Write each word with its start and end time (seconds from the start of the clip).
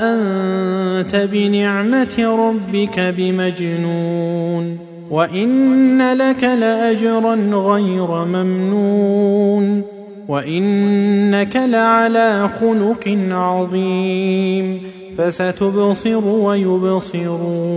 أنت 0.00 1.28
بنعمة 1.32 2.18
ربك 2.18 3.14
بمجنون. 3.18 4.78
وإن 5.10 6.12
لك 6.12 6.44
لأجرا 6.44 7.34
غير 7.52 8.24
ممنون. 8.24 9.99
وإنك 10.30 11.56
لعلى 11.56 12.50
خلق 12.60 13.18
عظيم 13.30 14.82
فستبصر 15.18 16.26
ويبصرون 16.26 17.70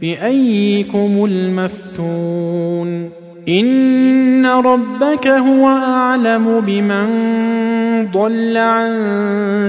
بأيكم 0.00 1.24
المفتون 1.24 3.10
إن 3.48 4.46
ربك 4.46 5.26
هو 5.26 5.68
أعلم 5.68 6.60
بمن 6.60 7.06
ضل 8.12 8.56
عن 8.56 8.90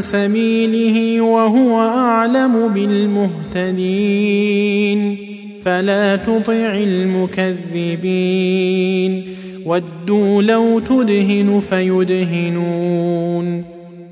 سبيله 0.02 1.22
وهو 1.22 1.80
أعلم 1.80 2.68
بالمهتدين 2.74 4.16
فلا 5.66 6.16
تطع 6.16 6.78
المكذبين. 6.78 8.16
ودوا 9.66 10.42
لو 10.42 10.80
تدهن 10.80 11.62
فيدهنون. 11.70 13.64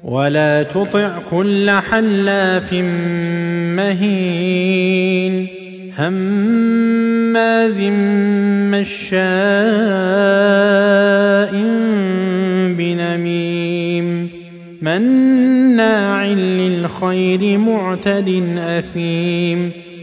ولا 0.03 0.63
تطع 0.63 1.20
كل 1.31 1.70
حلاف 1.70 2.73
مهين. 3.77 5.47
هماز 5.97 7.81
مشاء 8.72 9.23
بنميم. 12.77 14.30
مناع 14.81 16.27
للخير 16.27 17.58
معتد 17.58 18.44
أثيم. 18.58 19.72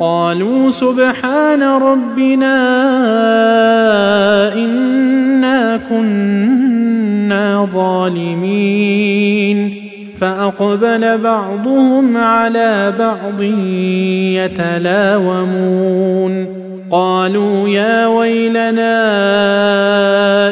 قالوا 0.00 0.70
سبحان 0.70 1.62
ربنا 1.62 2.56
إنا 4.54 5.80
كنا 5.90 7.68
ظالمين. 7.74 9.72
فأقبل 10.20 11.18
بعضهم 11.18 12.16
على 12.16 12.92
بعض 12.98 13.42
يتلاومون. 15.18 16.46
قالوا 16.90 17.68
يا 17.68 18.06
ويلنا 18.06 19.02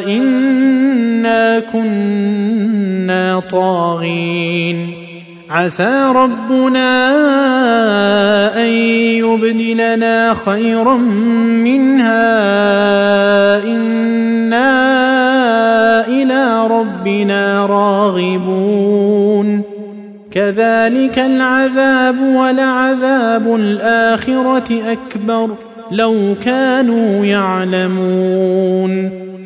إنا 0.05 1.59
كنا 1.73 3.41
طاغين. 3.51 4.93
عسى 5.49 6.11
ربنا 6.15 7.11
يبدلنا 9.33 10.35
خيرا 10.45 10.97
منها. 11.63 13.63
أنا 13.63 14.81
إلى 16.07 16.67
ربنا 16.67 17.65
راغبون. 17.65 19.61
كذلك 20.31 21.19
العذاب 21.19 22.21
ولعذاب 22.21 23.55
الاخره 23.55 24.81
اكبر. 24.91 25.49
لو 25.91 26.35
كانوا 26.45 27.25
يعلمون. 27.25 28.91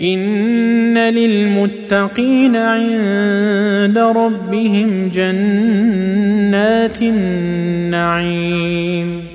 ان 0.01 0.97
للمتقين 0.97 2.55
عند 2.55 3.97
ربهم 3.97 5.11
جنات 5.15 7.01
النعيم. 7.01 9.34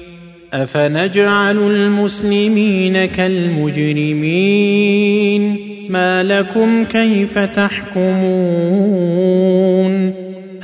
أفنجعل 0.52 1.58
المسلمين 1.58 3.04
كالمجرمين؟ 3.04 4.36
ما 5.88 6.22
لكم 6.22 6.84
كيف 6.84 7.38
تحكمون؟ 7.38 8.10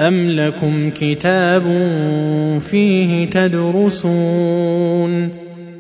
أم 0.01 0.31
لكم 0.31 0.91
كتاب 0.91 1.63
فيه 2.71 3.27
تدرسون؟ 3.27 4.67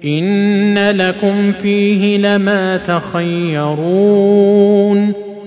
إن 0.04 0.90
لكم 0.90 1.52
فيه 1.52 2.18
لما 2.18 2.76
تخيرون؟ 2.76 4.36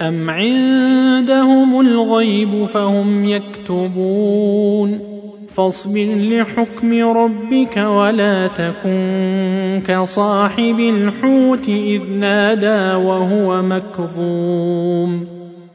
أم 0.00 0.30
عندهم 0.30 1.80
الغيب 1.80 2.64
فهم 2.64 3.24
يكتبون 3.24 5.12
فاصبر 5.54 6.06
لحكم 6.16 7.16
ربك 7.16 7.76
ولا 7.76 8.46
تكن 8.46 9.82
كصاحب 9.88 10.80
الحوت 10.80 11.68
إذ 11.68 12.02
نادى 12.10 13.04
وهو 13.04 13.62
مكظوم 13.62 15.26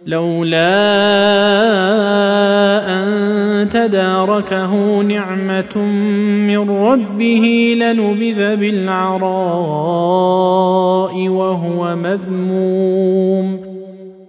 لولا 0.06 0.58
أن 2.90 3.70
تداركه 3.70 5.02
نعمة 5.02 5.78
من 6.48 6.70
ربه 6.70 7.76
لنبذ 7.80 8.56
بالعراء 8.56 9.28
وهو 11.30 11.96
مذموم 11.96 13.67